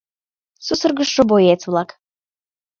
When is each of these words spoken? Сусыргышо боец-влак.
Сусыргышо 0.65 1.21
боец-влак. 1.29 1.89